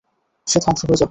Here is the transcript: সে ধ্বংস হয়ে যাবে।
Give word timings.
সে 0.47 0.57
ধ্বংস 0.59 0.81
হয়ে 0.81 0.89
যাবে। 0.89 0.99